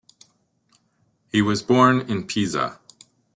He 1.31 1.43
was 1.43 1.61
born 1.61 1.99
in 2.09 2.25
Pisa. 2.25 2.79